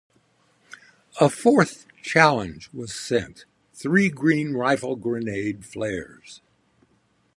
A 1.19 1.29
fourth 1.29 1.85
challenge 2.01 2.71
was 2.73 2.91
sent: 2.91 3.45
three 3.71 4.09
green 4.09 4.53
rifle-grenade 4.53 5.63
flares. 5.63 6.41